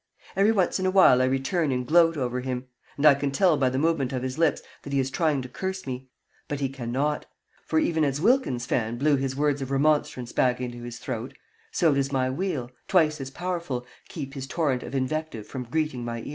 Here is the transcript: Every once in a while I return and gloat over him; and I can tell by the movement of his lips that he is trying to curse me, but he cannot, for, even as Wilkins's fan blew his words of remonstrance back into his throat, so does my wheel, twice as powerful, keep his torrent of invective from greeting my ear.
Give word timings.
Every 0.35 0.51
once 0.51 0.79
in 0.79 0.87
a 0.87 0.89
while 0.89 1.21
I 1.21 1.25
return 1.25 1.71
and 1.71 1.85
gloat 1.85 2.17
over 2.17 2.39
him; 2.39 2.65
and 2.97 3.05
I 3.05 3.13
can 3.13 3.29
tell 3.29 3.55
by 3.55 3.69
the 3.69 3.77
movement 3.77 4.11
of 4.13 4.23
his 4.23 4.39
lips 4.39 4.63
that 4.81 4.91
he 4.93 4.99
is 4.99 5.11
trying 5.11 5.43
to 5.43 5.47
curse 5.47 5.85
me, 5.85 6.09
but 6.47 6.59
he 6.59 6.69
cannot, 6.69 7.27
for, 7.67 7.77
even 7.77 8.03
as 8.03 8.19
Wilkins's 8.19 8.65
fan 8.65 8.97
blew 8.97 9.15
his 9.15 9.35
words 9.35 9.61
of 9.61 9.69
remonstrance 9.69 10.31
back 10.31 10.59
into 10.59 10.81
his 10.81 10.97
throat, 10.97 11.35
so 11.71 11.93
does 11.93 12.11
my 12.11 12.31
wheel, 12.31 12.71
twice 12.87 13.21
as 13.21 13.29
powerful, 13.29 13.85
keep 14.09 14.33
his 14.33 14.47
torrent 14.47 14.81
of 14.81 14.95
invective 14.95 15.45
from 15.45 15.65
greeting 15.65 16.03
my 16.03 16.23
ear. 16.23 16.29